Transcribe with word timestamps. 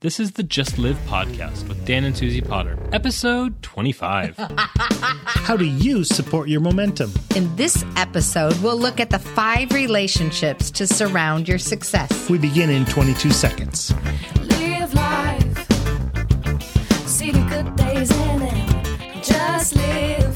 This 0.00 0.20
is 0.20 0.30
the 0.30 0.44
Just 0.44 0.78
Live 0.78 0.96
podcast 1.08 1.66
with 1.66 1.84
Dan 1.84 2.04
and 2.04 2.14
Suzie 2.14 2.46
Potter, 2.46 2.78
episode 2.92 3.60
25. 3.62 4.36
How 4.38 5.56
do 5.56 5.64
you 5.64 6.04
support 6.04 6.48
your 6.48 6.60
momentum? 6.60 7.12
In 7.34 7.56
this 7.56 7.84
episode, 7.96 8.56
we'll 8.62 8.78
look 8.78 9.00
at 9.00 9.10
the 9.10 9.18
five 9.18 9.72
relationships 9.72 10.70
to 10.70 10.86
surround 10.86 11.48
your 11.48 11.58
success. 11.58 12.30
We 12.30 12.38
begin 12.38 12.70
in 12.70 12.84
22 12.84 13.32
seconds. 13.32 13.92
Live 14.60 14.94
life. 14.94 15.68
See 17.08 17.32
the 17.32 17.44
good 17.50 17.74
days 17.74 18.12
in 18.12 18.42
it. 18.42 19.24
Just 19.24 19.74
live. 19.74 20.27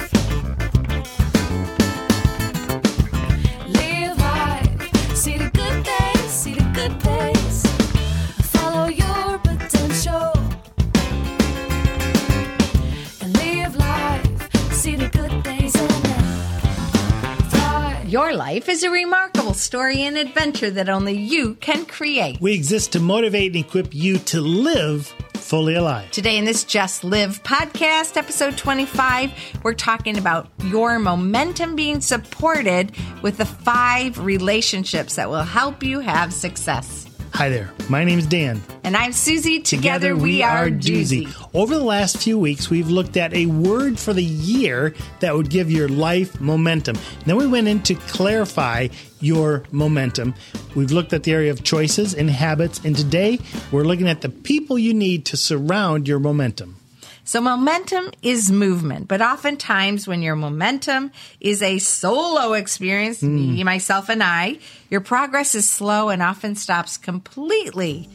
Your 18.33 18.39
life 18.39 18.71
is 18.71 18.83
a 18.83 18.89
remarkable 18.89 19.53
story 19.53 20.05
and 20.05 20.17
adventure 20.17 20.71
that 20.71 20.89
only 20.89 21.13
you 21.13 21.55
can 21.57 21.85
create. 21.85 22.41
We 22.41 22.55
exist 22.55 22.93
to 22.93 22.99
motivate 22.99 23.55
and 23.55 23.63
equip 23.63 23.95
you 23.95 24.17
to 24.21 24.41
live 24.41 25.09
fully 25.35 25.75
alive. 25.75 26.11
Today, 26.13 26.39
in 26.39 26.47
this 26.47 26.65
Just 26.65 27.05
Live 27.05 27.43
podcast, 27.43 28.17
episode 28.17 28.57
25, 28.57 29.33
we're 29.63 29.75
talking 29.75 30.17
about 30.17 30.49
your 30.65 30.99
momentum 30.99 31.77
being 31.77 32.01
supported 32.01 32.93
with 33.21 33.37
the 33.37 33.45
five 33.45 34.19
relationships 34.19 35.17
that 35.17 35.29
will 35.29 35.43
help 35.43 35.83
you 35.83 36.01
have 36.01 36.33
success. 36.33 37.12
Hi 37.35 37.49
there. 37.49 37.73
My 37.89 38.05
name 38.05 38.19
is 38.19 38.27
Dan. 38.27 38.63
And 38.85 38.95
I'm 38.95 39.13
Suzie. 39.13 39.65
Together, 39.65 40.15
we, 40.15 40.43
are 40.43 40.69
Doozy. 40.69 41.35
Over 41.55 41.75
the 41.75 41.83
last 41.83 42.19
few 42.19 42.39
weeks, 42.39 42.69
we've 42.69 42.91
looked 42.91 43.17
at 43.17 43.33
a 43.33 43.47
word 43.47 43.99
for 43.99 44.13
the 44.13 44.23
year 44.23 44.95
that 45.21 45.35
would 45.35 45.49
give 45.49 45.71
your 45.71 45.89
life 45.89 46.39
momentum. 46.41 46.99
Then 47.25 47.37
we 47.37 47.47
went 47.47 47.69
in 47.69 47.83
to 47.85 47.95
clarify 47.95 48.89
your 49.21 49.65
momentum. 49.73 50.35
We've 50.75 50.93
looked 50.93 51.15
at 51.15 51.23
the 51.23 51.33
area 51.33 51.51
of 51.51 51.65
choices 51.65 52.15
and 52.15 52.29
habits, 52.29 52.85
and 52.85 52.95
today 52.95 53.39
we're 53.73 53.85
looking 53.85 54.09
at 54.09 54.21
the 54.21 54.29
people 54.29 54.79
you 54.79 54.93
need 54.93 55.25
to 55.27 55.37
surround 55.39 56.07
your 56.07 56.19
momentum. 56.19 56.77
So, 57.25 57.41
momentum 57.41 58.11
is 58.21 58.51
movement, 58.51 59.07
but 59.07 59.23
oftentimes 59.23 60.09
when 60.09 60.23
your 60.23 60.35
momentum 60.35 61.13
is 61.41 61.63
a 61.63 61.79
solo 61.79 62.55
experience, 62.55 63.21
hmm. 63.21 63.55
me, 63.55 63.65
myself, 63.65 64.09
and 64.09 64.23
I, 64.23 64.59
your 64.91 65.01
progress 65.01 65.55
is 65.55 65.69
slow 65.69 66.09
and 66.09 66.21
often 66.21 66.57
stops 66.57 66.97
completely. 66.97 68.09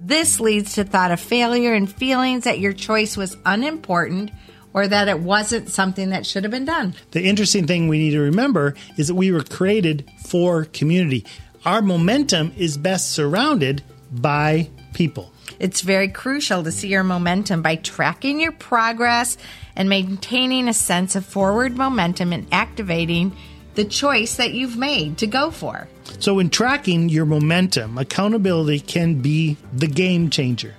This 0.00 0.40
leads 0.40 0.74
to 0.74 0.84
thought 0.84 1.10
of 1.10 1.20
failure 1.20 1.74
and 1.74 1.92
feelings 1.92 2.44
that 2.44 2.58
your 2.58 2.72
choice 2.72 3.18
was 3.18 3.36
unimportant 3.44 4.30
or 4.72 4.88
that 4.88 5.08
it 5.08 5.20
wasn't 5.20 5.68
something 5.68 6.10
that 6.10 6.24
should 6.24 6.44
have 6.44 6.50
been 6.50 6.64
done. 6.64 6.94
The 7.10 7.28
interesting 7.28 7.66
thing 7.66 7.88
we 7.88 7.98
need 7.98 8.12
to 8.12 8.20
remember 8.20 8.74
is 8.96 9.08
that 9.08 9.14
we 9.14 9.30
were 9.30 9.42
created 9.42 10.08
for 10.24 10.64
community. 10.64 11.26
Our 11.66 11.82
momentum 11.82 12.52
is 12.56 12.78
best 12.78 13.10
surrounded 13.10 13.82
by 14.10 14.70
people. 14.94 15.32
It's 15.60 15.82
very 15.82 16.08
crucial 16.08 16.64
to 16.64 16.72
see 16.72 16.88
your 16.88 17.04
momentum 17.04 17.60
by 17.60 17.76
tracking 17.76 18.40
your 18.40 18.50
progress 18.50 19.36
and 19.76 19.90
maintaining 19.90 20.68
a 20.68 20.72
sense 20.72 21.14
of 21.14 21.26
forward 21.26 21.76
momentum 21.76 22.32
and 22.32 22.46
activating 22.50 23.36
the 23.74 23.84
choice 23.84 24.36
that 24.36 24.54
you've 24.54 24.78
made 24.78 25.18
to 25.18 25.26
go 25.26 25.50
for. 25.50 25.86
So, 26.18 26.38
in 26.38 26.48
tracking 26.48 27.10
your 27.10 27.26
momentum, 27.26 27.98
accountability 27.98 28.80
can 28.80 29.20
be 29.20 29.58
the 29.72 29.86
game 29.86 30.30
changer. 30.30 30.74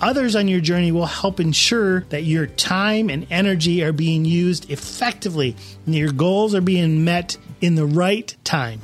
Others 0.00 0.34
on 0.34 0.48
your 0.48 0.60
journey 0.60 0.90
will 0.90 1.06
help 1.06 1.38
ensure 1.38 2.00
that 2.10 2.24
your 2.24 2.46
time 2.46 3.08
and 3.08 3.28
energy 3.30 3.84
are 3.84 3.92
being 3.92 4.24
used 4.24 4.68
effectively 4.68 5.54
and 5.86 5.94
your 5.94 6.12
goals 6.12 6.54
are 6.54 6.60
being 6.60 7.04
met 7.04 7.38
in 7.60 7.76
the 7.76 7.86
right 7.86 8.36
time. 8.42 8.80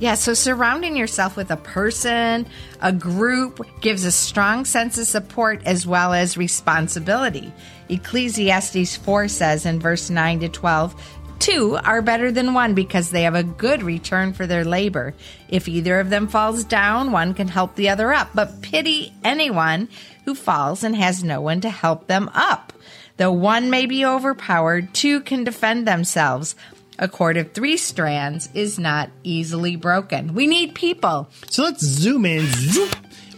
Yeah, 0.00 0.14
so 0.14 0.34
surrounding 0.34 0.96
yourself 0.96 1.36
with 1.36 1.50
a 1.50 1.56
person, 1.56 2.46
a 2.80 2.92
group 2.92 3.64
gives 3.80 4.04
a 4.04 4.10
strong 4.10 4.64
sense 4.64 4.98
of 4.98 5.06
support 5.06 5.62
as 5.64 5.86
well 5.86 6.12
as 6.12 6.36
responsibility. 6.36 7.52
Ecclesiastes 7.88 8.96
4 8.96 9.28
says 9.28 9.66
in 9.66 9.78
verse 9.78 10.10
9 10.10 10.40
to 10.40 10.48
12, 10.48 11.20
Two 11.38 11.78
are 11.84 12.02
better 12.02 12.32
than 12.32 12.54
one 12.54 12.74
because 12.74 13.10
they 13.10 13.22
have 13.22 13.34
a 13.34 13.42
good 13.42 13.82
return 13.82 14.32
for 14.32 14.46
their 14.46 14.64
labor. 14.64 15.14
If 15.48 15.68
either 15.68 16.00
of 16.00 16.10
them 16.10 16.26
falls 16.26 16.64
down, 16.64 17.12
one 17.12 17.34
can 17.34 17.48
help 17.48 17.74
the 17.74 17.90
other 17.90 18.12
up. 18.12 18.30
But 18.34 18.62
pity 18.62 19.12
anyone 19.22 19.88
who 20.24 20.34
falls 20.34 20.82
and 20.82 20.96
has 20.96 21.22
no 21.22 21.40
one 21.40 21.60
to 21.60 21.70
help 21.70 22.06
them 22.06 22.30
up. 22.34 22.72
Though 23.16 23.32
one 23.32 23.70
may 23.70 23.86
be 23.86 24.04
overpowered, 24.04 24.92
two 24.92 25.20
can 25.20 25.44
defend 25.44 25.86
themselves. 25.86 26.56
A 26.98 27.08
cord 27.08 27.36
of 27.36 27.52
three 27.52 27.76
strands 27.76 28.48
is 28.54 28.78
not 28.78 29.10
easily 29.22 29.76
broken. 29.76 30.34
We 30.34 30.46
need 30.46 30.74
people. 30.74 31.28
So, 31.50 31.64
let's 31.64 31.84
zoom 31.84 32.24
in 32.24 32.46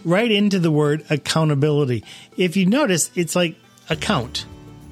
right 0.05 0.31
into 0.31 0.59
the 0.59 0.71
word 0.71 1.05
accountability. 1.09 2.03
If 2.37 2.55
you 2.55 2.65
notice, 2.65 3.09
it's 3.15 3.35
like 3.35 3.55
account. 3.89 4.45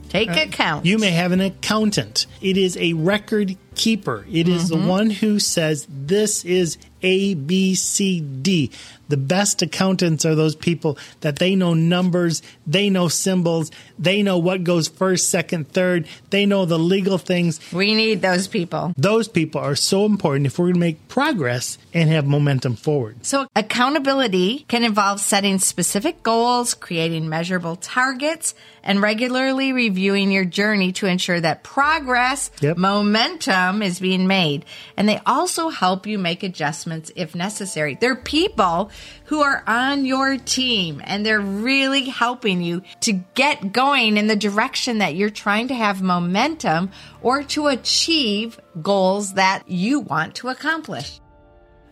Take 0.10 0.30
account. 0.30 0.86
You 0.86 0.98
may 0.98 1.12
have 1.12 1.34
an 1.34 1.42
accountant. 1.42 2.26
It 2.42 2.58
is 2.58 2.78
a 2.78 2.94
record 2.94 3.58
keeper. 3.76 4.26
It 4.32 4.48
is 4.48 4.70
the 4.70 4.76
mm-hmm. 4.76 4.88
one 4.88 5.10
who 5.10 5.40
says 5.40 5.86
this 5.90 6.46
is 6.46 6.78
A, 7.02 7.34
B, 7.34 7.76
C, 7.76 8.22
D. 8.22 8.72
The 9.08 9.18
best 9.18 9.62
accountants 9.62 10.26
are 10.26 10.36
those 10.36 10.56
people 10.56 10.98
that 11.22 11.38
they 11.40 11.56
know 11.56 11.74
numbers, 11.74 12.42
they 12.66 12.90
know 12.90 13.08
symbols, 13.08 13.72
they 14.00 14.24
know 14.24 14.38
what 14.38 14.64
goes 14.64 14.88
first, 14.88 15.30
second, 15.30 15.68
third, 15.70 16.08
they 16.30 16.46
know 16.46 16.66
the 16.66 16.80
legal 16.80 17.18
things. 17.18 17.60
we 17.72 17.94
need 17.96 18.22
those 18.22 18.48
people. 18.48 18.94
Those 18.98 19.28
people 19.28 19.62
are 19.62 19.76
so 19.76 20.06
important 20.06 20.46
if 20.48 20.58
we're 20.58 20.66
going 20.66 20.74
to 20.76 20.80
make 20.80 21.08
progress 21.08 21.78
and 21.94 22.10
have 22.10 22.26
momentum 22.26 22.76
forward. 22.76 23.26
So, 23.26 23.48
accountability 23.56 24.66
can 24.68 24.84
involve 24.84 25.20
setting 25.20 25.60
specific 25.60 26.24
goals, 26.24 26.74
creating 26.74 27.30
measurable 27.30 27.76
targets, 27.76 28.56
and 28.84 29.02
regularly 29.02 29.74
reviewing 29.74 30.32
your 30.32 30.46
journey 30.46 30.92
to 30.94 31.08
ensure 31.08 31.40
that 31.42 31.64
progress, 31.64 32.52
Yep. 32.62 32.78
momentum 32.78 33.82
is 33.82 34.00
being 34.00 34.28
made. 34.28 34.66
And 34.98 35.08
they 35.10 35.20
also 35.26 35.70
help 35.70 36.06
you 36.06 36.18
make 36.20 36.44
adjustments 36.44 37.12
if 37.16 37.34
necessary. 37.36 37.98
They're 38.00 38.16
people 38.16 38.92
who 39.26 39.42
are 39.42 39.64
on 39.68 40.06
your 40.06 40.38
team 40.38 41.02
and 41.04 41.26
they're 41.26 41.40
really 41.40 42.06
helping 42.06 42.62
you 42.62 42.84
to 43.02 43.14
get 43.14 43.74
going 43.74 44.18
in 44.18 44.28
the 44.28 44.36
direction 44.36 45.00
that 45.00 45.16
you're 45.16 45.30
trying 45.30 45.68
to 45.70 45.76
have 45.76 46.02
momentum 46.02 46.92
or 47.22 47.44
to 47.44 47.68
achieve 47.68 48.60
goals 48.82 49.34
that 49.34 49.64
you 49.68 50.00
want 50.00 50.36
to 50.36 50.50
accomplish. 50.50 51.20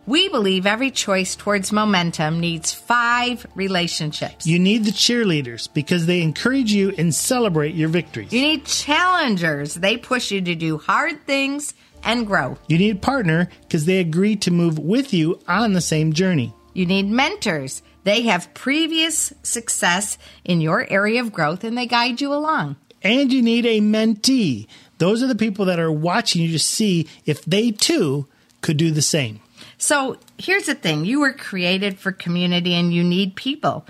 We 0.06 0.28
believe 0.28 0.66
every 0.66 0.90
choice 0.90 1.34
towards 1.34 1.72
momentum 1.72 2.38
needs 2.38 2.72
five 2.72 3.46
relationships. 3.54 4.46
You 4.46 4.58
need 4.58 4.84
the 4.84 4.90
cheerleaders 4.90 5.72
because 5.72 6.04
they 6.04 6.20
encourage 6.20 6.72
you 6.72 6.92
and 6.98 7.14
celebrate 7.14 7.74
your 7.74 7.88
victories. 7.88 8.30
You 8.30 8.42
need 8.42 8.66
challengers. 8.66 9.74
They 9.74 9.96
push 9.96 10.30
you 10.30 10.42
to 10.42 10.54
do 10.54 10.76
hard 10.76 11.24
things 11.26 11.72
and 12.02 12.26
grow. 12.26 12.58
You 12.68 12.76
need 12.76 12.96
a 12.96 12.98
partner 12.98 13.48
because 13.62 13.86
they 13.86 13.98
agree 13.98 14.36
to 14.36 14.50
move 14.50 14.78
with 14.78 15.14
you 15.14 15.40
on 15.48 15.72
the 15.72 15.80
same 15.80 16.12
journey. 16.12 16.54
You 16.74 16.84
need 16.84 17.08
mentors. 17.08 17.82
They 18.02 18.22
have 18.22 18.52
previous 18.52 19.32
success 19.42 20.18
in 20.44 20.60
your 20.60 20.86
area 20.90 21.20
of 21.22 21.32
growth 21.32 21.64
and 21.64 21.78
they 21.78 21.86
guide 21.86 22.20
you 22.20 22.34
along. 22.34 22.76
And 23.00 23.32
you 23.32 23.40
need 23.40 23.64
a 23.64 23.80
mentee. 23.80 24.66
Those 24.98 25.22
are 25.22 25.26
the 25.26 25.34
people 25.34 25.64
that 25.66 25.80
are 25.80 25.92
watching 25.92 26.42
you 26.42 26.52
to 26.52 26.58
see 26.58 27.08
if 27.24 27.44
they 27.44 27.70
too 27.70 28.26
could 28.60 28.76
do 28.76 28.90
the 28.90 29.02
same. 29.02 29.40
So 29.78 30.18
here's 30.38 30.66
the 30.66 30.74
thing 30.74 31.04
you 31.04 31.20
were 31.20 31.32
created 31.32 31.98
for 31.98 32.12
community 32.12 32.74
and 32.74 32.92
you 32.92 33.04
need 33.04 33.36
people. 33.36 33.86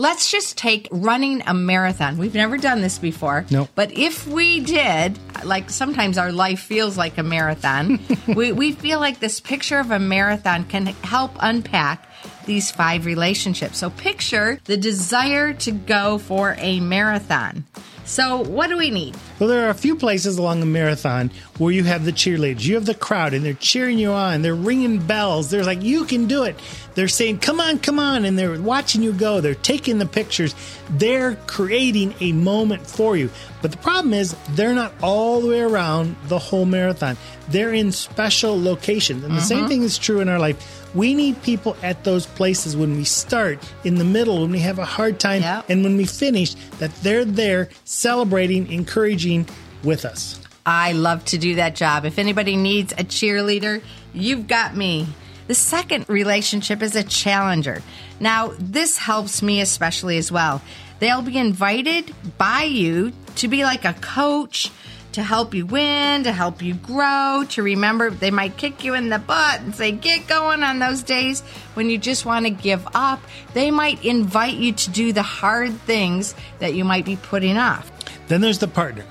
Let's 0.00 0.30
just 0.30 0.56
take 0.56 0.86
running 0.92 1.42
a 1.44 1.52
marathon. 1.52 2.18
We've 2.18 2.32
never 2.32 2.56
done 2.56 2.82
this 2.82 3.00
before. 3.00 3.44
Nope. 3.50 3.68
But 3.74 3.90
if 3.90 4.28
we 4.28 4.60
did, 4.60 5.18
like 5.42 5.70
sometimes 5.70 6.18
our 6.18 6.30
life 6.30 6.60
feels 6.60 6.96
like 6.96 7.18
a 7.18 7.24
marathon, 7.24 7.98
we, 8.28 8.52
we 8.52 8.70
feel 8.70 9.00
like 9.00 9.18
this 9.18 9.40
picture 9.40 9.80
of 9.80 9.90
a 9.90 9.98
marathon 9.98 10.62
can 10.66 10.86
help 10.86 11.32
unpack 11.40 12.08
these 12.46 12.70
five 12.70 13.06
relationships. 13.06 13.78
So 13.78 13.90
picture 13.90 14.60
the 14.66 14.76
desire 14.76 15.52
to 15.54 15.72
go 15.72 16.18
for 16.18 16.54
a 16.58 16.78
marathon. 16.78 17.64
So, 18.08 18.38
what 18.38 18.68
do 18.68 18.78
we 18.78 18.90
need? 18.90 19.14
Well, 19.38 19.50
there 19.50 19.66
are 19.66 19.68
a 19.68 19.74
few 19.74 19.94
places 19.94 20.38
along 20.38 20.60
the 20.60 20.66
marathon 20.66 21.30
where 21.58 21.72
you 21.72 21.84
have 21.84 22.06
the 22.06 22.12
cheerleaders. 22.12 22.64
You 22.64 22.76
have 22.76 22.86
the 22.86 22.94
crowd 22.94 23.34
and 23.34 23.44
they're 23.44 23.52
cheering 23.52 23.98
you 23.98 24.12
on. 24.12 24.40
They're 24.40 24.54
ringing 24.54 24.98
bells. 24.98 25.50
They're 25.50 25.62
like, 25.62 25.82
you 25.82 26.06
can 26.06 26.26
do 26.26 26.44
it. 26.44 26.58
They're 26.94 27.06
saying, 27.06 27.40
come 27.40 27.60
on, 27.60 27.78
come 27.78 27.98
on. 27.98 28.24
And 28.24 28.38
they're 28.38 28.58
watching 28.60 29.02
you 29.02 29.12
go. 29.12 29.42
They're 29.42 29.54
taking 29.54 29.98
the 29.98 30.06
pictures. 30.06 30.54
They're 30.88 31.36
creating 31.46 32.14
a 32.20 32.32
moment 32.32 32.86
for 32.86 33.14
you. 33.14 33.28
But 33.60 33.72
the 33.72 33.76
problem 33.76 34.14
is, 34.14 34.34
they're 34.50 34.74
not 34.74 34.94
all 35.02 35.42
the 35.42 35.48
way 35.48 35.60
around 35.60 36.16
the 36.28 36.38
whole 36.38 36.64
marathon. 36.64 37.18
They're 37.48 37.74
in 37.74 37.92
special 37.92 38.60
locations. 38.60 39.22
And 39.22 39.36
the 39.36 39.42
same 39.42 39.58
uh-huh. 39.58 39.68
thing 39.68 39.82
is 39.82 39.98
true 39.98 40.20
in 40.20 40.30
our 40.30 40.38
life. 40.38 40.77
We 40.94 41.14
need 41.14 41.42
people 41.42 41.76
at 41.82 42.04
those 42.04 42.26
places 42.26 42.76
when 42.76 42.96
we 42.96 43.04
start, 43.04 43.58
in 43.84 43.96
the 43.96 44.04
middle, 44.04 44.40
when 44.42 44.50
we 44.50 44.60
have 44.60 44.78
a 44.78 44.84
hard 44.84 45.20
time, 45.20 45.42
Yep. 45.42 45.66
and 45.68 45.84
when 45.84 45.96
we 45.96 46.04
finish, 46.06 46.54
that 46.78 46.94
they're 47.02 47.24
there 47.24 47.68
celebrating, 47.84 48.70
encouraging 48.72 49.46
with 49.84 50.04
us. 50.04 50.40
I 50.64 50.92
love 50.92 51.24
to 51.26 51.38
do 51.38 51.56
that 51.56 51.74
job. 51.76 52.04
If 52.04 52.18
anybody 52.18 52.56
needs 52.56 52.92
a 52.92 53.04
cheerleader, 53.04 53.82
you've 54.12 54.46
got 54.48 54.76
me. 54.76 55.06
The 55.46 55.54
second 55.54 56.06
relationship 56.08 56.82
is 56.82 56.94
a 56.94 57.02
challenger. 57.02 57.82
Now, 58.20 58.52
this 58.58 58.98
helps 58.98 59.42
me 59.42 59.60
especially 59.60 60.18
as 60.18 60.30
well. 60.30 60.60
They'll 60.98 61.22
be 61.22 61.38
invited 61.38 62.12
by 62.36 62.64
you 62.64 63.12
to 63.36 63.48
be 63.48 63.62
like 63.64 63.84
a 63.84 63.94
coach 63.94 64.70
to 65.18 65.24
help 65.24 65.52
you 65.52 65.66
win, 65.66 66.22
to 66.24 66.32
help 66.32 66.62
you 66.62 66.74
grow, 66.74 67.44
to 67.50 67.62
remember 67.62 68.08
they 68.10 68.30
might 68.30 68.56
kick 68.56 68.84
you 68.84 68.94
in 68.94 69.08
the 69.08 69.18
butt 69.18 69.60
and 69.60 69.74
say, 69.74 69.90
get 69.92 70.26
going 70.28 70.62
on 70.62 70.78
those 70.78 71.02
days 71.02 71.40
when 71.74 71.90
you 71.90 71.98
just 71.98 72.24
want 72.24 72.46
to 72.46 72.50
give 72.50 72.86
up. 72.94 73.20
They 73.52 73.70
might 73.72 74.04
invite 74.04 74.54
you 74.54 74.72
to 74.72 74.90
do 74.90 75.12
the 75.12 75.22
hard 75.22 75.72
things 75.80 76.34
that 76.60 76.74
you 76.74 76.84
might 76.84 77.04
be 77.04 77.16
putting 77.16 77.56
off. 77.56 77.90
Then 78.28 78.40
there's 78.40 78.60
the 78.60 78.68
partner. 78.68 79.04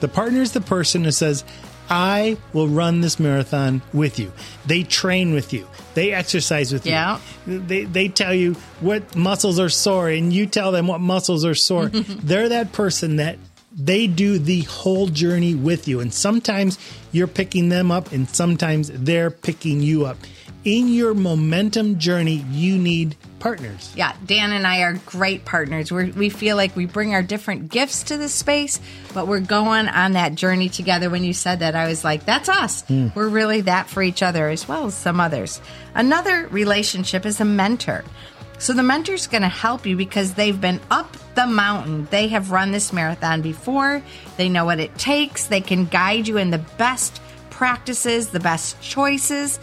The 0.00 0.08
partner 0.08 0.40
is 0.42 0.50
the 0.52 0.60
person 0.60 1.04
who 1.04 1.12
says, 1.12 1.44
I 1.88 2.38
will 2.52 2.68
run 2.68 3.00
this 3.00 3.20
marathon 3.20 3.82
with 3.92 4.18
you. 4.18 4.32
They 4.66 4.82
train 4.82 5.32
with 5.32 5.52
you. 5.52 5.68
They 5.94 6.12
exercise 6.12 6.72
with 6.72 6.86
Yeah. 6.86 7.20
you. 7.46 7.60
They, 7.60 7.84
they 7.84 8.08
tell 8.08 8.34
you 8.34 8.54
what 8.80 9.14
muscles 9.14 9.60
are 9.60 9.68
sore 9.68 10.08
and 10.08 10.32
you 10.32 10.46
tell 10.46 10.72
them 10.72 10.86
what 10.88 11.00
muscles 11.00 11.44
are 11.44 11.54
sore. 11.54 11.86
They're 11.88 12.48
that 12.48 12.72
person 12.72 13.16
that 13.16 13.38
they 13.74 14.06
do 14.06 14.38
the 14.38 14.62
whole 14.62 15.06
journey 15.06 15.54
with 15.54 15.88
you. 15.88 16.00
And 16.00 16.12
sometimes 16.12 16.78
you're 17.10 17.26
picking 17.26 17.68
them 17.68 17.90
up 17.90 18.12
and 18.12 18.28
sometimes 18.28 18.90
they're 18.92 19.30
picking 19.30 19.82
you 19.82 20.06
up. 20.06 20.18
In 20.64 20.86
your 20.88 21.12
momentum 21.12 21.98
journey, 21.98 22.44
you 22.52 22.78
need 22.78 23.16
partners. 23.40 23.92
Yeah, 23.96 24.14
Dan 24.24 24.52
and 24.52 24.64
I 24.64 24.82
are 24.82 24.94
great 25.06 25.44
partners. 25.44 25.90
We're, 25.90 26.12
we 26.12 26.28
feel 26.28 26.56
like 26.56 26.76
we 26.76 26.86
bring 26.86 27.14
our 27.14 27.22
different 27.22 27.68
gifts 27.68 28.04
to 28.04 28.16
the 28.16 28.28
space, 28.28 28.78
but 29.12 29.26
we're 29.26 29.40
going 29.40 29.88
on 29.88 30.12
that 30.12 30.36
journey 30.36 30.68
together. 30.68 31.10
When 31.10 31.24
you 31.24 31.32
said 31.32 31.58
that, 31.58 31.74
I 31.74 31.88
was 31.88 32.04
like, 32.04 32.24
that's 32.24 32.48
us. 32.48 32.82
Hmm. 32.82 33.08
We're 33.16 33.28
really 33.28 33.62
that 33.62 33.88
for 33.88 34.04
each 34.04 34.22
other 34.22 34.48
as 34.48 34.68
well 34.68 34.86
as 34.86 34.94
some 34.94 35.18
others. 35.18 35.60
Another 35.96 36.46
relationship 36.46 37.26
is 37.26 37.40
a 37.40 37.44
mentor. 37.44 38.04
So 38.62 38.72
the 38.72 38.84
mentor's 38.84 39.26
going 39.26 39.42
to 39.42 39.48
help 39.48 39.86
you 39.86 39.96
because 39.96 40.34
they've 40.34 40.58
been 40.58 40.78
up 40.88 41.16
the 41.34 41.48
mountain. 41.48 42.06
They 42.12 42.28
have 42.28 42.52
run 42.52 42.70
this 42.70 42.92
marathon 42.92 43.42
before. 43.42 44.00
They 44.36 44.48
know 44.48 44.64
what 44.64 44.78
it 44.78 44.96
takes. 44.96 45.46
They 45.46 45.60
can 45.60 45.86
guide 45.86 46.28
you 46.28 46.36
in 46.36 46.50
the 46.52 46.58
best 46.78 47.20
practices, 47.50 48.28
the 48.28 48.38
best 48.38 48.80
choices 48.80 49.58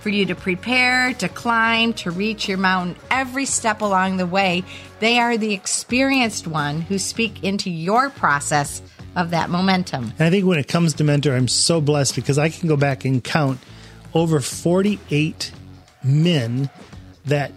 for 0.00 0.10
you 0.10 0.26
to 0.26 0.34
prepare, 0.34 1.14
to 1.14 1.30
climb, 1.30 1.94
to 1.94 2.10
reach 2.10 2.46
your 2.46 2.58
mountain 2.58 2.94
every 3.10 3.46
step 3.46 3.80
along 3.80 4.18
the 4.18 4.26
way. 4.26 4.64
They 5.00 5.18
are 5.18 5.38
the 5.38 5.54
experienced 5.54 6.46
one 6.46 6.82
who 6.82 6.98
speak 6.98 7.42
into 7.42 7.70
your 7.70 8.10
process 8.10 8.82
of 9.16 9.30
that 9.30 9.48
momentum. 9.48 10.12
And 10.18 10.26
I 10.26 10.28
think 10.28 10.44
when 10.44 10.58
it 10.58 10.68
comes 10.68 10.92
to 10.94 11.04
mentor, 11.04 11.34
I'm 11.34 11.48
so 11.48 11.80
blessed 11.80 12.16
because 12.16 12.36
I 12.36 12.50
can 12.50 12.68
go 12.68 12.76
back 12.76 13.06
and 13.06 13.24
count 13.24 13.60
over 14.12 14.40
48 14.40 15.52
men 16.04 16.68
that 17.24 17.50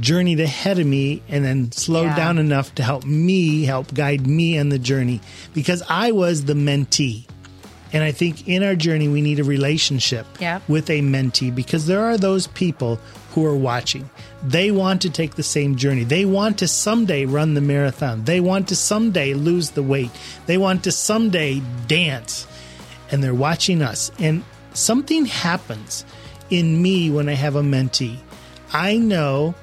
journeyed 0.00 0.40
ahead 0.40 0.78
of 0.78 0.86
me 0.86 1.22
and 1.28 1.44
then 1.44 1.72
slowed 1.72 2.06
Yeah. 2.06 2.16
down 2.16 2.38
enough 2.38 2.74
to 2.76 2.82
help 2.82 3.04
me, 3.04 3.64
help 3.64 3.94
guide 3.94 4.26
me 4.26 4.58
on 4.58 4.68
the 4.68 4.78
journey 4.78 5.20
because 5.54 5.82
I 5.88 6.12
was 6.12 6.44
the 6.44 6.54
mentee. 6.54 7.24
And 7.92 8.02
I 8.04 8.12
think 8.12 8.46
in 8.48 8.62
our 8.62 8.74
journey, 8.74 9.08
we 9.08 9.22
need 9.22 9.38
a 9.38 9.44
relationship 9.44 10.26
Yep. 10.40 10.62
with 10.68 10.90
a 10.90 11.00
mentee 11.00 11.54
because 11.54 11.86
there 11.86 12.04
are 12.04 12.18
those 12.18 12.46
people 12.48 12.98
who 13.32 13.44
are 13.46 13.54
watching. 13.56 14.10
They 14.46 14.70
want 14.70 15.00
to 15.02 15.10
take 15.10 15.36
the 15.36 15.42
same 15.42 15.76
journey. 15.76 16.04
They 16.04 16.24
want 16.24 16.58
to 16.58 16.68
someday 16.68 17.24
run 17.24 17.54
the 17.54 17.60
marathon. 17.60 18.24
They 18.24 18.40
want 18.40 18.68
to 18.68 18.76
someday 18.76 19.34
lose 19.34 19.70
the 19.70 19.82
weight. 19.82 20.10
They 20.46 20.58
want 20.58 20.82
to 20.84 20.92
someday 20.92 21.62
dance. 21.86 22.46
And 23.10 23.22
they're 23.22 23.34
watching 23.34 23.82
us. 23.82 24.10
And 24.18 24.42
something 24.74 25.24
happens 25.26 26.04
in 26.50 26.82
me 26.82 27.08
when 27.10 27.28
I 27.28 27.34
have 27.34 27.56
a 27.56 27.62
mentee. 27.62 28.16
I 28.72 28.96
know 28.98 29.54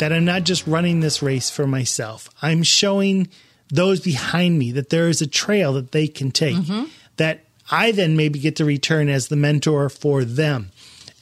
that 0.00 0.12
I'm 0.14 0.24
not 0.24 0.44
just 0.44 0.66
running 0.66 1.00
this 1.00 1.22
race 1.22 1.50
for 1.50 1.66
myself. 1.66 2.30
I'm 2.40 2.62
showing 2.62 3.28
those 3.68 4.00
behind 4.00 4.58
me 4.58 4.72
that 4.72 4.88
there 4.88 5.08
is 5.08 5.20
a 5.20 5.26
trail 5.26 5.74
that 5.74 5.92
they 5.92 6.08
can 6.08 6.30
take 6.30 6.56
mm-hmm. 6.56 6.84
that 7.16 7.44
I 7.70 7.92
then 7.92 8.16
maybe 8.16 8.38
get 8.38 8.56
to 8.56 8.64
return 8.64 9.10
as 9.10 9.28
the 9.28 9.36
mentor 9.36 9.90
for 9.90 10.24
them. 10.24 10.70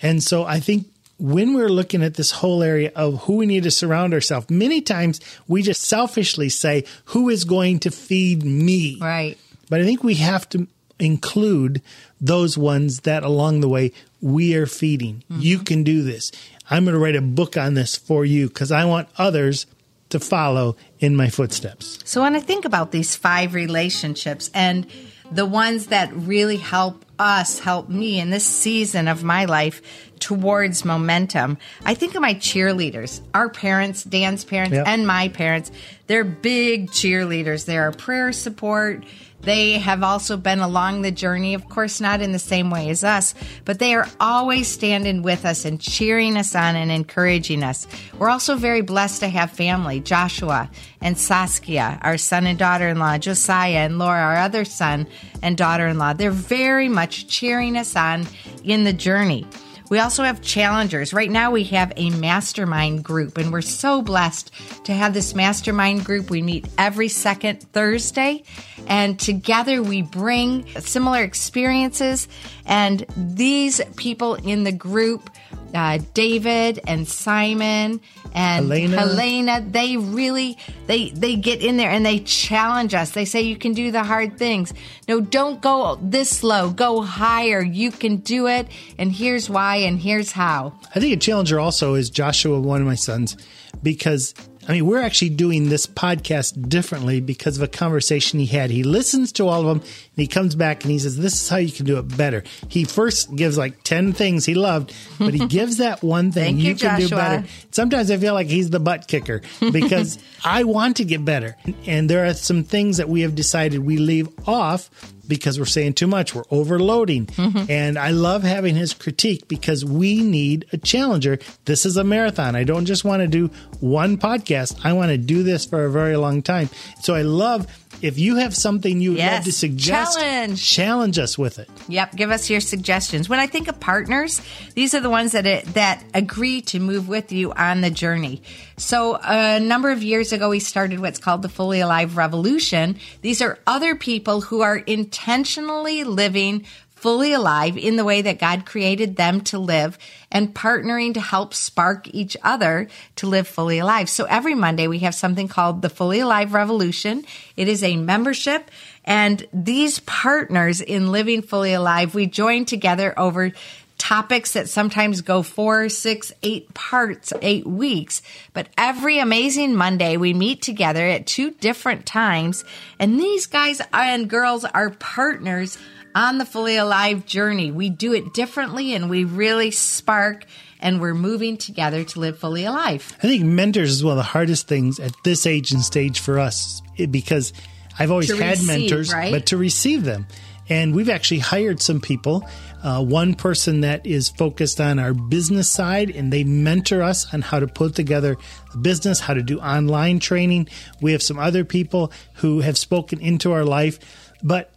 And 0.01 0.23
so 0.23 0.45
I 0.45 0.61
think 0.61 0.87
when 1.19 1.55
we're 1.55 1.69
looking 1.69 2.05
at 2.05 2.15
this 2.15 2.31
whole 2.31 2.63
area 2.63 2.93
of 2.95 3.25
who 3.25 3.37
we 3.39 3.47
need 3.47 3.65
to 3.65 3.71
surround 3.73 4.15
ourselves, 4.15 4.49
many 4.49 4.81
times 4.81 5.21
we 5.49 5.63
just 5.63 5.85
selfishly 5.85 6.49
say, 6.49 6.85
who 7.07 7.29
is 7.29 7.45
going 7.45 7.81
to 7.81 7.91
feed 7.91 8.45
me? 8.45 8.97
Right. 9.01 9.37
But 9.69 9.81
I 9.81 9.85
think 9.85 10.05
we 10.05 10.15
have 10.15 10.49
to 10.51 10.69
include 11.01 11.83
those 12.21 12.57
ones 12.57 13.01
that 13.01 13.25
along 13.25 13.61
the 13.61 13.69
way 13.69 13.93
we 14.21 14.55
are 14.55 14.67
feeding. 14.67 15.25
You 15.29 15.57
mm-hmm. 15.57 15.65
can 15.65 15.83
do 15.85 16.03
this. 16.03 16.33
I'm 16.70 16.85
going 16.85 16.94
to 16.94 17.00
write 17.00 17.17
a 17.17 17.23
book 17.23 17.56
on 17.56 17.75
this 17.75 17.97
for 17.97 18.25
you 18.25 18.49
because 18.49 18.70
I 18.73 18.85
want 18.85 19.09
others 19.17 19.67
to 20.11 20.20
follow 20.20 20.76
in 21.00 21.17
my 21.17 21.29
footsteps. 21.29 21.99
So 22.05 22.23
when 22.23 22.35
I 22.35 22.41
think 22.41 22.65
about 22.65 22.93
these 22.93 23.15
five 23.15 23.55
relationships 23.55 24.50
and 24.55 24.87
the 25.31 25.47
ones 25.47 25.88
that 25.88 26.11
really 26.15 26.56
help 26.56 27.05
us, 27.19 27.59
help 27.59 27.88
me 27.88 28.19
in 28.19 28.31
this 28.31 28.44
season 28.44 29.09
of 29.09 29.23
my 29.25 29.44
life 29.44 29.82
towards 30.20 30.85
momentum, 30.85 31.59
I 31.85 31.94
think 31.94 32.15
of 32.15 32.23
my 32.23 32.35
cheerleaders, 32.35 33.20
our 33.35 33.49
parents, 33.49 34.05
Dan's 34.05 34.44
parents, 34.44 34.75
Yep. 34.75 34.87
and 34.87 35.06
my 35.06 35.29
parents. 35.29 35.70
They're 36.06 36.25
big 36.25 36.91
cheerleaders. 36.91 37.65
They're 37.67 37.82
our 37.85 37.93
prayer 37.93 38.32
support. 38.32 39.05
They 39.41 39.79
have 39.79 40.03
also 40.03 40.37
been 40.37 40.59
along 40.59 41.03
the 41.03 41.12
journey, 41.12 41.55
of 41.55 41.69
course, 41.69 42.00
not 42.00 42.20
in 42.20 42.32
the 42.32 42.41
same 42.41 42.70
way 42.70 42.91
as 42.91 43.05
us, 43.05 43.37
but 43.65 43.79
they 43.79 43.94
are 43.94 44.09
always 44.19 44.67
standing 44.67 45.23
with 45.23 45.44
us 45.44 45.65
and 45.65 45.81
cheering 45.81 46.37
us 46.37 46.56
on 46.56 46.75
and 46.75 46.91
encouraging 46.91 47.62
us. 47.62 47.87
We're 48.19 48.31
also 48.31 48.56
very 48.56 48.81
blessed 48.81 49.20
to 49.20 49.29
have 49.29 49.53
family 49.53 50.00
Joshua 50.00 50.69
and 51.00 51.17
Saskia, 51.17 52.00
our 52.03 52.19
son 52.19 52.49
and 52.49 52.59
daughter 52.59 52.88
in 52.88 52.99
law, 52.99 53.17
Josiah 53.17 53.79
and 53.87 53.99
Laura, 54.00 54.19
our 54.20 54.37
other 54.38 54.65
son 54.65 55.06
and 55.41 55.56
daughter 55.56 55.87
in 55.87 55.99
law. 55.99 56.15
They're 56.15 56.32
very 56.32 56.88
much 56.88 57.29
cheering 57.29 57.76
us 57.76 57.94
on 57.94 58.26
in 58.65 58.82
the 58.82 58.93
journey. 58.93 59.47
We 59.90 60.00
also 60.00 60.23
have 60.23 60.43
challengers. 60.43 61.14
Right 61.14 61.31
now, 61.31 61.50
we 61.50 61.64
have 61.64 61.93
a 61.96 62.11
mastermind 62.11 63.05
group, 63.05 63.38
and 63.38 63.52
we're 63.52 63.62
so 63.62 64.02
blessed 64.02 64.50
to 64.85 64.93
have 64.93 65.14
this 65.14 65.35
mastermind 65.35 66.05
group. 66.05 66.31
We 66.31 66.43
meet 66.43 66.67
every 66.76 67.08
second 67.08 67.63
Thursday, 67.72 68.43
and 68.86 69.19
together 69.19 69.82
we 69.82 70.03
bring 70.03 70.67
similar 70.81 71.22
experiences. 71.22 72.29
And 72.67 73.06
these 73.17 73.81
people 73.96 74.34
in 74.34 74.65
the 74.65 74.72
group, 74.72 75.31
uh, 75.75 75.98
David 76.15 76.81
and 76.87 77.06
Simon 77.06 78.01
and 78.34 78.67
Helena. 78.67 78.96
Helena, 78.98 79.67
they 79.69 79.96
really 79.96 80.58
they 80.87 81.10
they 81.10 81.37
get 81.37 81.60
in 81.63 81.77
there 81.77 81.91
and 81.91 82.05
they 82.05 82.20
challenge 82.20 82.94
us. 82.94 83.10
They 83.10 83.25
say 83.25 83.43
you 83.43 83.56
can 83.56 83.72
do 83.72 83.91
the 83.91 84.03
hard 84.03 84.39
things. 84.39 84.72
No, 85.08 85.20
don't 85.20 85.60
go 85.60 85.98
this 86.03 86.43
low. 86.43 86.70
Go 86.70 87.03
higher. 87.03 87.60
You 87.60 87.91
can 87.91 88.17
do 88.17 88.46
it. 88.46 88.69
And 88.98 89.13
here's 89.13 89.48
why 89.48 89.77
and 89.77 89.98
here's 89.98 90.32
how. 90.32 90.75
I 90.94 91.01
think 91.01 91.15
a 91.15 91.17
challenger 91.19 91.60
also 91.60 91.94
is 91.94 92.10
Joshua, 92.10 92.60
one 92.60 92.81
of 92.81 92.87
my 92.87 92.94
sons, 92.94 93.37
because 93.82 94.34
I 94.69 94.72
mean, 94.72 94.84
we're 94.84 95.01
actually 95.01 95.31
doing 95.31 95.70
this 95.70 95.87
podcast 95.87 96.69
differently 96.69 97.22
because 97.22 97.56
of 97.56 97.63
a 97.63 97.69
conversation 97.69 98.39
he 98.39 98.44
had. 98.44 98.70
He 98.70 98.82
listens 98.82 99.32
to 99.32 99.46
all 99.46 99.60
of 99.60 99.67
them 99.67 99.79
and 99.79 100.17
he 100.17 100.27
comes 100.27 100.55
back 100.55 100.84
and 100.84 100.91
he 100.91 100.98
says, 100.98 101.17
This 101.17 101.41
is 101.43 101.48
how 101.48 101.56
you 101.56 101.72
can 101.72 101.87
do 101.87 101.98
it 101.98 102.17
better. 102.17 102.44
He 102.69 102.84
first 102.84 103.34
gives 103.34 103.56
like 103.56 103.82
10 103.84 104.13
things 104.13 104.44
he 104.44 104.55
loved, 104.55 104.94
but 105.19 105.32
he 105.32 105.46
gives 105.48 105.79
that 105.79 106.03
one 106.03 106.32
thing 106.32 106.56
Thank 106.56 106.58
you, 106.60 106.75
can 106.75 107.01
do 107.01 107.08
better. 107.08 107.48
Sometimes 107.70 108.10
I 108.10 108.19
feel 108.19 108.34
like 108.34 108.48
he's 108.48 108.69
the 108.69 108.79
butt 108.79 109.08
kicker 109.08 109.41
because 109.72 110.19
I 110.44 110.65
want 110.65 110.98
to 110.98 111.05
get 111.06 111.25
better. 111.25 111.56
And 111.87 112.10
there 112.10 112.27
are 112.27 112.34
some 112.34 112.63
things 112.63 112.98
that 112.98 113.08
we 113.08 113.22
have 113.22 113.34
decided 113.34 113.81
we 113.81 113.96
leave 113.96 114.29
off 114.46 114.91
because 115.29 115.58
we're 115.58 115.67
saying 115.67 115.94
too 115.94 116.06
much. 116.06 116.35
We're 116.35 116.44
overloading. 116.51 117.27
Mm-hmm. 117.27 117.70
And 117.70 117.99
I 117.99 118.11
love 118.11 118.43
having 118.43 118.75
his 118.75 118.94
critique 118.94 119.47
because 119.47 119.85
we 119.85 120.23
need 120.23 120.67
a 120.73 120.79
challenger. 120.79 121.39
This 121.67 121.87
is 121.87 121.97
a 121.97 122.05
marathon. 122.05 122.56
I 122.56 122.65
don't 122.65 122.87
just 122.87 123.05
want 123.05 123.20
to 123.23 123.29
do 123.29 123.51
one 123.81 124.17
podcast. 124.17 124.85
I 124.85 124.94
want 124.94 125.11
to 125.11 125.19
do 125.19 125.43
this 125.43 125.65
for 125.65 125.85
a 125.85 125.91
very 125.91 126.17
long 126.17 126.43
time. 126.43 126.70
So 127.03 127.15
I 127.15 127.23
love 127.23 127.67
if 128.01 128.19
you 128.19 128.37
have 128.37 128.55
something 128.55 129.01
you 129.01 129.13
would 129.13 129.21
love 129.21 129.45
to 129.45 129.53
suggest, 129.53 130.19
Challenge. 130.19 130.71
challenge 130.71 131.19
us 131.19 131.37
with 131.37 131.59
it. 131.59 131.69
Yep, 131.89 132.17
give 132.17 132.31
us 132.31 132.49
your 132.49 132.61
suggestions. 132.61 133.29
When 133.29 133.39
I 133.39 133.47
think 133.47 133.69
of 133.69 133.81
partners, 133.81 134.41
these 134.75 134.95
are 134.95 135.01
the 135.01 135.11
ones 135.11 135.33
that 135.33 135.47
it, 135.47 135.65
that 135.75 136.03
agree 136.15 136.61
to 136.63 136.81
move 136.81 137.09
with 137.09 137.33
you 137.33 137.53
on 137.53 137.81
the 137.81 137.91
journey. 137.91 138.43
So 138.77 139.19
a 139.23 139.59
number 139.59 139.91
of 139.91 140.03
years 140.03 140.33
ago, 140.33 140.51
we 140.51 140.61
started 140.61 141.01
what's 141.01 141.19
called 141.19 141.43
the 141.43 141.49
Fully 141.49 141.81
Alive 141.81 142.17
Revolution. 142.17 142.99
These 143.23 143.43
are 143.43 143.59
other 143.67 143.97
people 143.97 144.43
who 144.43 144.61
are 144.61 144.77
intentionally 144.77 146.05
living 146.05 146.67
fully 146.98 147.32
alive 147.32 147.76
in 147.76 147.96
the 147.96 148.05
way 148.05 148.22
that 148.22 148.38
God 148.38 148.67
created 148.67 149.17
them 149.17 149.40
to 149.43 149.58
live 149.58 149.98
and 150.31 150.55
partnering 150.55 151.14
to 151.14 151.20
help 151.20 151.55
spark 151.55 152.08
each 152.14 152.36
other 152.43 152.88
to 153.17 153.26
live 153.26 153.48
fully 153.48 153.78
alive. 153.78 154.08
So 154.08 154.24
every 154.24 154.55
Monday 154.55 154.86
we 154.86 154.98
have 155.00 155.14
something 155.14 155.48
called 155.48 155.82
the 155.82 155.88
Fully 155.88 156.20
Alive 156.20 156.52
Revolution. 156.52 157.24
It 157.56 157.69
is 157.69 157.82
a 157.82 157.96
membership 157.96 158.70
and 159.08 159.48
these 159.55 160.00
partners 160.00 160.82
in 160.82 161.10
living 161.10 161.40
fully 161.40 161.72
alive, 161.72 162.14
we 162.14 162.26
join 162.26 162.67
together 162.67 163.19
over 163.19 163.52
topics 163.96 164.52
that 164.52 164.69
sometimes 164.69 165.22
go 165.22 165.43
four, 165.43 165.88
six, 165.88 166.31
eight 166.43 166.72
parts, 166.74 167.32
eight 167.40 167.67
weeks. 167.67 168.20
But 168.52 168.69
every 168.76 169.19
amazing 169.19 169.74
Monday, 169.74 170.19
we 170.19 170.34
meet 170.34 170.60
together 170.60 171.05
at 171.05 171.26
two 171.26 171.52
different 171.52 172.05
times. 172.05 172.67
And 172.98 173.19
these 173.19 173.46
guys 173.46 173.81
and 173.94 174.28
girls 174.28 174.67
are 174.67 174.90
partners 174.90 175.78
on 176.19 176.39
the 176.39 176.44
fully 176.44 176.77
alive 176.77 177.25
journey. 177.27 177.70
We 177.70 177.91
do 177.91 178.13
it 178.13 178.34
differently 178.34 178.93
and 178.94 179.08
we 179.08 179.22
really 179.22 179.70
spark 179.70 180.44
and 180.81 181.01
we're 181.01 181.15
moving 181.15 181.56
together 181.56 182.03
to 182.03 182.20
live 182.20 182.39
fully 182.41 182.65
alive. 182.65 183.17
I 183.19 183.29
think 183.29 183.44
mentors 183.44 183.91
is 183.91 184.03
one 184.03 184.13
of 184.13 184.17
the 184.17 184.25
hardest 184.25 184.67
things 184.67 184.98
at 184.98 185.13
this 185.22 185.46
age 185.46 185.70
and 185.70 185.81
stage 185.81 186.19
for 186.19 186.41
us 186.41 186.82
because 187.10 187.53
I've 188.01 188.10
always 188.10 188.29
To 188.29 188.37
had 188.37 188.58
receive, 188.58 188.67
mentors, 188.67 189.13
right? 189.13 189.32
but 189.32 189.46
to 189.46 189.56
receive 189.56 190.03
them. 190.03 190.27
And 190.69 190.93
we've 190.93 191.08
actually 191.08 191.39
hired 191.39 191.81
some 191.81 192.01
people. 192.01 192.46
Uh, 192.82 193.03
one 193.03 193.34
person 193.34 193.81
that 193.82 194.05
is 194.05 194.29
focused 194.29 194.81
on 194.81 194.98
our 194.98 195.15
business 195.15 195.69
side, 195.69 196.10
and 196.10 196.32
they 196.32 196.44
mentor 196.44 197.03
us 197.03 197.32
on 197.32 197.43
how 197.43 197.58
to 197.58 197.67
put 197.67 197.94
together 197.94 198.37
a 198.75 198.77
business, 198.77 199.19
how 199.19 199.34
to 199.34 199.43
do 199.43 199.58
online 199.60 200.19
training. 200.19 200.69
We 201.01 201.13
have 201.13 201.22
some 201.22 201.39
other 201.39 201.65
people 201.65 202.13
who 202.34 202.60
have 202.60 202.77
spoken 202.77 203.20
into 203.20 203.53
our 203.53 203.65
life. 203.65 203.98
But 204.43 204.70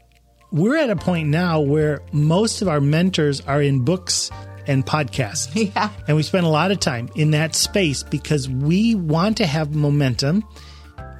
we're 0.51 0.77
at 0.77 0.89
a 0.89 0.95
point 0.95 1.29
now 1.29 1.61
where 1.61 2.01
most 2.11 2.61
of 2.61 2.67
our 2.67 2.81
mentors 2.81 3.41
are 3.41 3.61
in 3.61 3.83
books 3.83 4.29
and 4.67 4.85
podcasts. 4.85 5.49
Yeah. 5.75 5.89
And 6.07 6.17
we 6.17 6.23
spend 6.23 6.45
a 6.45 6.49
lot 6.49 6.71
of 6.71 6.79
time 6.79 7.09
in 7.15 7.31
that 7.31 7.55
space 7.55 8.03
because 8.03 8.49
we 8.49 8.95
want 8.95 9.37
to 9.37 9.45
have 9.45 9.75
momentum. 9.75 10.43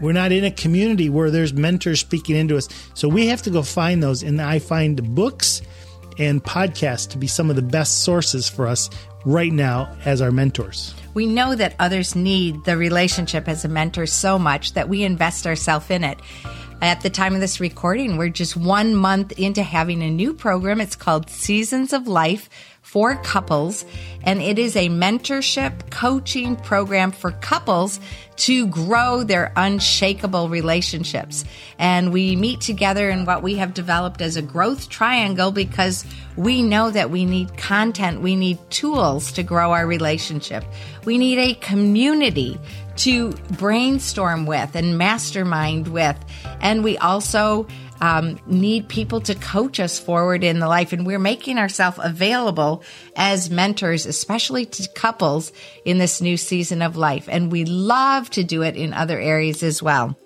We're 0.02 0.14
not 0.14 0.32
in 0.32 0.44
a 0.44 0.52
community 0.52 1.10
where 1.10 1.30
there's 1.32 1.54
mentors 1.54 2.00
speaking 2.00 2.36
into 2.36 2.58
us. 2.58 2.68
So 2.94 3.08
we 3.08 3.28
have 3.28 3.42
to 3.44 3.50
go 3.50 3.62
find 3.62 4.02
those. 4.02 4.24
And 4.24 4.42
I 4.42 4.60
find 4.60 5.16
books 5.16 5.62
and 6.18 6.44
podcasts 6.44 7.10
to 7.10 7.18
be 7.18 7.28
some 7.28 7.50
of 7.50 7.56
the 7.56 7.62
best 7.62 8.04
sources 8.04 8.50
for 8.50 8.68
us 8.68 8.90
right 9.25 9.51
now 9.51 9.96
as 10.06 10.22
our 10.22 10.32
mentors. 10.32 10.94
We 11.13 11.25
know 11.25 11.56
that 11.56 11.75
others 11.80 12.16
need 12.16 12.63
the 12.63 12.78
relationship 12.78 13.48
as 13.48 13.66
a 13.66 13.70
mentor 13.70 14.06
so 14.06 14.40
much 14.40 14.74
that 14.74 14.90
we 14.90 15.04
invest 15.04 15.46
ourselves 15.46 15.90
in 15.90 16.04
it. 16.04 16.20
At 16.82 17.01
the 17.01 17.12
time 17.12 17.36
of 17.36 17.42
this 17.42 17.60
recording, 17.60 18.18
we're 18.18 18.30
just 18.30 18.58
one 18.58 18.96
month 18.96 19.34
into 19.34 19.62
having 19.62 20.01
a 20.01 20.10
new 20.10 20.34
program. 20.34 20.82
It's 20.82 20.96
called 20.96 21.30
Seasons 21.30 21.94
of 21.94 22.08
Life 22.08 22.50
for 22.82 23.16
Couples, 23.16 23.86
and 24.24 24.42
it 24.42 24.60
is 24.60 24.76
a 24.76 24.90
mentorship 24.90 25.90
coaching 25.92 26.56
program 26.56 27.12
for 27.12 27.32
couples 27.32 28.00
to 28.36 28.68
grow 28.68 29.24
their 29.24 29.54
unshakable 29.56 30.50
relationships. 30.50 31.46
And 31.78 32.12
we 32.12 32.36
meet 32.36 32.60
together 32.60 33.10
in 33.10 33.26
what 33.26 33.44
we 33.44 33.56
have 33.56 33.74
developed 33.74 34.22
as 34.22 34.36
a 34.36 34.42
growth 34.42 34.90
triangle 34.90 35.52
because 35.52 36.04
we 36.36 36.64
know 36.64 36.90
that 36.92 37.12
we 37.12 37.24
need 37.24 37.56
content, 37.56 38.22
we 38.22 38.36
need 38.36 38.58
tools 38.72 39.32
to 39.34 39.44
grow 39.44 39.72
our 39.72 39.86
relationship. 39.86 40.64
We 41.06 41.18
need 41.18 41.38
a 41.38 41.54
community 41.56 42.60
to 42.98 43.32
brainstorm 43.58 44.46
with 44.46 44.76
and 44.76 44.98
mastermind 44.98 45.88
with. 45.88 46.18
And 46.62 46.84
we 46.84 46.98
also 46.98 47.68
um, 48.01 48.39
need 48.48 48.89
people 48.89 49.22
to 49.22 49.36
coach 49.36 49.79
us 49.79 50.00
forward 50.00 50.43
in 50.43 50.60
the 50.60 50.67
life. 50.67 50.91
And 50.91 51.05
we're 51.05 51.20
making 51.20 51.60
ourselves 51.60 52.00
available 52.01 52.84
as 53.15 53.50
mentors, 53.51 54.08
especially 54.08 54.65
to 54.65 54.89
couples 54.96 55.53
in 55.86 56.00
this 56.00 56.20
new 56.20 56.36
season 56.36 56.81
of 56.81 56.98
life. 56.98 57.29
And 57.31 57.51
we 57.51 57.63
love 57.63 58.29
to 58.31 58.43
do 58.43 58.63
it 58.63 58.75
in 58.75 58.93
other 58.93 59.20
areas 59.20 59.62
as 59.62 59.81
well. 59.81 60.17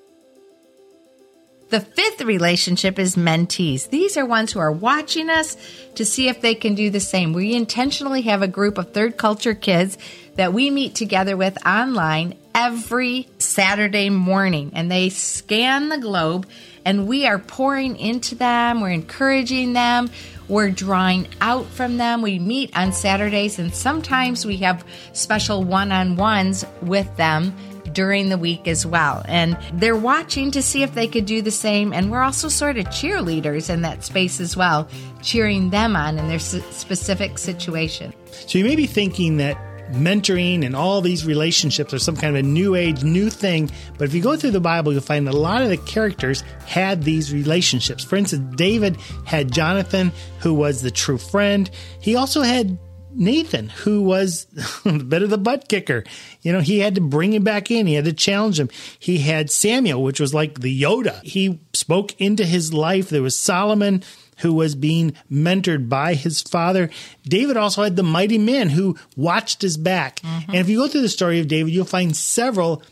The 1.69 1.81
fifth 1.81 2.21
relationship 2.21 2.99
is 2.99 3.15
mentees. 3.15 3.89
These 3.89 4.17
are 4.17 4.25
ones 4.25 4.53
who 4.53 4.59
are 4.59 4.71
watching 4.71 5.29
us 5.29 5.57
to 5.95 6.05
see 6.05 6.29
if 6.29 6.39
they 6.39 6.55
can 6.55 6.75
do 6.75 6.89
the 6.89 6.99
same. 6.99 7.33
We 7.33 7.55
intentionally 7.55 8.21
have 8.21 8.43
a 8.43 8.47
group 8.47 8.77
of 8.77 8.93
third 8.93 9.17
culture 9.17 9.55
kids 9.55 9.97
that 10.35 10.53
we 10.53 10.69
meet 10.69 10.95
together 10.95 11.35
with 11.35 11.57
online 11.65 12.35
every 12.53 13.27
Saturday 13.39 14.09
morning 14.09 14.71
and 14.75 14.89
they 14.89 15.09
scan 15.09 15.89
the 15.89 15.97
globe 15.97 16.47
and 16.85 17.07
we 17.07 17.27
are 17.27 17.39
pouring 17.39 17.97
into 17.97 18.35
them, 18.35 18.79
we're 18.79 18.91
encouraging 18.91 19.73
them, 19.73 20.09
we're 20.47 20.69
drawing 20.69 21.27
out 21.41 21.65
from 21.65 21.97
them. 21.97 22.21
We 22.21 22.39
meet 22.39 22.75
on 22.77 22.93
Saturdays 22.93 23.57
and 23.59 23.73
sometimes 23.73 24.45
we 24.45 24.57
have 24.57 24.85
special 25.13 25.63
one 25.63 25.91
on 25.91 26.15
ones 26.15 26.65
with 26.81 27.13
them 27.17 27.55
during 27.93 28.29
the 28.29 28.37
week 28.37 28.67
as 28.67 28.85
well. 28.85 29.23
And 29.27 29.57
they're 29.73 29.95
watching 29.95 30.51
to 30.51 30.61
see 30.61 30.83
if 30.83 30.93
they 30.93 31.07
could 31.07 31.25
do 31.25 31.41
the 31.41 31.51
same. 31.51 31.93
And 31.93 32.11
we're 32.11 32.21
also 32.21 32.49
sort 32.49 32.77
of 32.77 32.85
cheerleaders 32.87 33.69
in 33.69 33.81
that 33.81 34.03
space 34.03 34.39
as 34.39 34.55
well, 34.55 34.87
cheering 35.23 35.71
them 35.71 35.95
on 35.95 36.19
in 36.19 36.27
their 36.27 36.39
specific 36.39 37.37
situation. 37.37 38.13
So 38.31 38.59
you 38.59 38.65
may 38.65 38.75
be 38.75 38.85
thinking 38.85 39.37
that 39.37 39.57
mentoring 39.91 40.65
and 40.65 40.75
all 40.75 41.01
these 41.01 41.25
relationships 41.25 41.93
are 41.93 41.99
some 41.99 42.15
kind 42.15 42.35
of 42.35 42.43
a 42.43 42.47
new 42.47 42.75
age, 42.75 43.03
new 43.03 43.29
thing. 43.29 43.69
But 43.97 44.07
if 44.07 44.13
you 44.13 44.21
go 44.21 44.35
through 44.35 44.51
the 44.51 44.59
Bible, 44.59 44.91
you'll 44.91 45.01
find 45.01 45.27
a 45.27 45.33
lot 45.33 45.61
of 45.61 45.69
the 45.69 45.77
characters 45.77 46.41
had 46.65 47.03
these 47.03 47.33
relationships. 47.33 48.03
For 48.03 48.15
instance, 48.15 48.55
David 48.55 48.97
had 49.25 49.51
Jonathan, 49.51 50.11
who 50.39 50.53
was 50.53 50.81
the 50.81 50.91
true 50.91 51.17
friend. 51.17 51.69
He 51.99 52.15
also 52.15 52.41
had 52.41 52.77
Nathan, 53.15 53.69
who 53.69 54.03
was 54.03 54.47
a 54.85 54.99
bit 54.99 55.23
of 55.23 55.29
the 55.29 55.37
butt 55.37 55.67
kicker. 55.67 56.03
You 56.41 56.51
know, 56.51 56.61
he 56.61 56.79
had 56.79 56.95
to 56.95 57.01
bring 57.01 57.33
him 57.33 57.43
back 57.43 57.71
in. 57.71 57.87
He 57.87 57.95
had 57.95 58.05
to 58.05 58.13
challenge 58.13 58.59
him. 58.59 58.69
He 58.99 59.19
had 59.19 59.49
Samuel, 59.49 60.03
which 60.03 60.19
was 60.19 60.33
like 60.33 60.59
the 60.59 60.81
Yoda. 60.81 61.21
He 61.23 61.59
spoke 61.73 62.19
into 62.19 62.45
his 62.45 62.73
life. 62.73 63.09
There 63.09 63.21
was 63.21 63.37
Solomon, 63.37 64.03
who 64.39 64.53
was 64.53 64.75
being 64.75 65.15
mentored 65.31 65.89
by 65.89 66.13
his 66.13 66.41
father. 66.41 66.89
David 67.23 67.57
also 67.57 67.83
had 67.83 67.95
the 67.95 68.03
mighty 68.03 68.37
men 68.37 68.69
who 68.69 68.97
watched 69.15 69.61
his 69.61 69.77
back. 69.77 70.19
Mm-hmm. 70.19 70.51
And 70.51 70.59
if 70.59 70.69
you 70.69 70.79
go 70.79 70.87
through 70.87 71.01
the 71.01 71.09
story 71.09 71.39
of 71.39 71.47
David, 71.47 71.73
you'll 71.73 71.85
find 71.85 72.15
several 72.15 72.83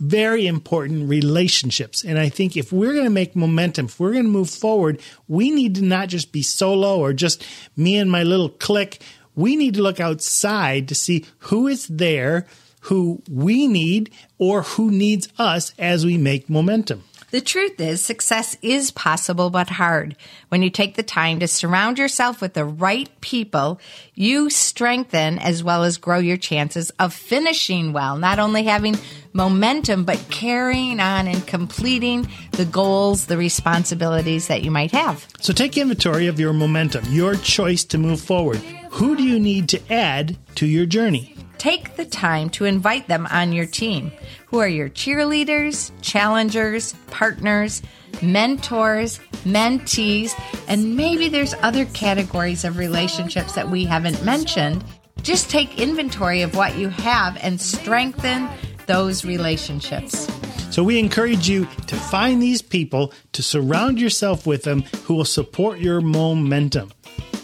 very 0.00 0.46
important 0.46 1.08
relationships. 1.08 2.02
And 2.04 2.18
I 2.18 2.30
think 2.30 2.56
if 2.56 2.72
we're 2.72 2.94
going 2.94 3.04
to 3.04 3.10
make 3.10 3.36
momentum, 3.36 3.86
if 3.86 4.00
we're 4.00 4.12
going 4.12 4.24
to 4.24 4.30
move 4.30 4.48
forward, 4.48 5.00
we 5.28 5.50
need 5.50 5.74
to 5.76 5.82
not 5.82 6.08
just 6.08 6.32
be 6.32 6.42
solo 6.42 6.98
or 6.98 7.12
just 7.12 7.44
me 7.76 7.98
and 7.98 8.10
my 8.10 8.22
little 8.22 8.48
clique. 8.48 9.02
We 9.34 9.56
need 9.56 9.74
to 9.74 9.82
look 9.82 10.00
outside 10.00 10.88
to 10.88 10.94
see 10.94 11.24
who 11.38 11.66
is 11.66 11.86
there, 11.86 12.46
who 12.82 13.22
we 13.30 13.66
need, 13.66 14.10
or 14.38 14.62
who 14.62 14.90
needs 14.90 15.28
us 15.38 15.74
as 15.78 16.04
we 16.04 16.16
make 16.16 16.50
momentum. 16.50 17.04
The 17.30 17.40
truth 17.40 17.80
is, 17.80 18.04
success 18.04 18.56
is 18.60 18.90
possible 18.90 19.50
but 19.50 19.68
hard. 19.68 20.16
When 20.48 20.62
you 20.62 20.70
take 20.70 20.96
the 20.96 21.04
time 21.04 21.38
to 21.38 21.46
surround 21.46 21.96
yourself 21.96 22.40
with 22.40 22.54
the 22.54 22.64
right 22.64 23.08
people, 23.20 23.80
you 24.14 24.50
strengthen 24.50 25.38
as 25.38 25.62
well 25.62 25.84
as 25.84 25.96
grow 25.96 26.18
your 26.18 26.36
chances 26.36 26.90
of 26.98 27.14
finishing 27.14 27.92
well, 27.92 28.16
not 28.16 28.40
only 28.40 28.64
having 28.64 28.96
momentum, 29.32 30.04
but 30.04 30.26
carrying 30.30 30.98
on 30.98 31.28
and 31.28 31.46
completing 31.46 32.28
the 32.52 32.64
goals, 32.64 33.26
the 33.26 33.36
responsibilities 33.36 34.48
that 34.48 34.62
you 34.62 34.72
might 34.72 34.90
have. 34.90 35.28
So 35.38 35.52
take 35.52 35.78
inventory 35.78 36.26
of 36.26 36.40
your 36.40 36.52
momentum, 36.52 37.04
your 37.10 37.36
choice 37.36 37.84
to 37.84 37.98
move 37.98 38.20
forward. 38.20 38.58
Who 38.90 39.14
do 39.14 39.22
you 39.22 39.38
need 39.38 39.68
to 39.68 39.92
add 39.92 40.36
to 40.56 40.66
your 40.66 40.84
journey? 40.84 41.36
Take 41.58 41.96
the 41.96 42.06
time 42.06 42.48
to 42.50 42.64
invite 42.64 43.06
them 43.06 43.26
on 43.30 43.52
your 43.52 43.66
team. 43.66 44.12
Who 44.50 44.58
are 44.58 44.68
your 44.68 44.90
cheerleaders, 44.90 45.92
challengers, 46.02 46.92
partners, 47.06 47.82
mentors, 48.20 49.20
mentees, 49.44 50.32
and 50.66 50.96
maybe 50.96 51.28
there's 51.28 51.54
other 51.62 51.84
categories 51.86 52.64
of 52.64 52.76
relationships 52.76 53.54
that 53.54 53.70
we 53.70 53.84
haven't 53.84 54.24
mentioned. 54.24 54.84
Just 55.22 55.50
take 55.50 55.78
inventory 55.78 56.42
of 56.42 56.56
what 56.56 56.76
you 56.76 56.88
have 56.88 57.38
and 57.42 57.60
strengthen 57.60 58.48
those 58.86 59.24
relationships. 59.24 60.26
So 60.70 60.82
we 60.82 60.98
encourage 60.98 61.48
you 61.48 61.66
to 61.86 61.94
find 61.94 62.42
these 62.42 62.60
people, 62.60 63.12
to 63.32 63.42
surround 63.44 64.00
yourself 64.00 64.48
with 64.48 64.64
them 64.64 64.82
who 65.04 65.14
will 65.14 65.24
support 65.24 65.78
your 65.78 66.00
momentum. 66.00 66.90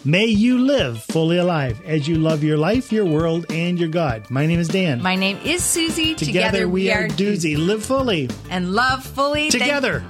May 0.07 0.27
you 0.27 0.59
live 0.59 1.03
fully 1.03 1.39
alive 1.39 1.83
as 1.85 2.07
you 2.07 2.15
love 2.15 2.45
your 2.45 2.57
life, 2.57 2.93
your 2.93 3.05
world, 3.05 3.45
and 3.51 3.77
your 3.77 3.89
God. 3.89 4.31
My 4.31 4.47
name 4.47 4.61
is 4.61 4.69
Dan. 4.69 5.03
My 5.03 5.17
name 5.17 5.37
is 5.39 5.63
Suzie. 5.63 6.17
Together, 6.17 6.69
we, 6.69 6.93
are 6.93 7.09
doozy. 7.09 7.59
Live 7.59 7.85
fully. 7.85 8.31
And 8.49 8.71
love 8.73 9.05
fully. 9.05 9.51
Thank- 9.51 9.65
Together. 9.65 10.05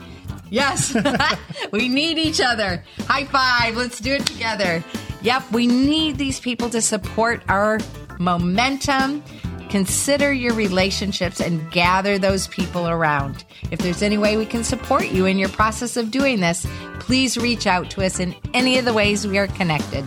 Yes. 0.50 0.94
we 1.72 1.88
need 1.88 2.18
each 2.18 2.42
other. 2.42 2.84
High 3.08 3.24
five. 3.24 3.78
Let's 3.78 3.98
do 3.98 4.12
it 4.12 4.26
together. 4.26 4.84
Yep. 5.22 5.52
We 5.52 5.66
need 5.66 6.18
these 6.18 6.40
people 6.40 6.68
to 6.70 6.82
support 6.82 7.42
our 7.48 7.80
momentum 8.18 9.22
Consider 9.68 10.32
your 10.32 10.54
relationships 10.54 11.40
and 11.40 11.70
gather 11.70 12.18
those 12.18 12.48
people 12.48 12.88
around. 12.88 13.44
If 13.70 13.80
there's 13.80 14.02
any 14.02 14.18
way 14.18 14.36
we 14.36 14.46
can 14.46 14.64
support 14.64 15.08
you 15.08 15.26
in 15.26 15.38
your 15.38 15.48
process 15.48 15.96
of 15.96 16.10
doing 16.10 16.40
this, 16.40 16.66
please 17.00 17.36
reach 17.36 17.66
out 17.66 17.90
to 17.90 18.04
us 18.04 18.20
in 18.20 18.34
any 18.54 18.78
of 18.78 18.84
the 18.84 18.92
ways 18.92 19.26
we 19.26 19.38
are 19.38 19.48
connected. 19.48 20.04